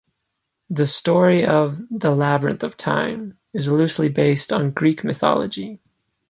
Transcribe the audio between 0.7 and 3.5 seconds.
story of "The Labyrinth of Time"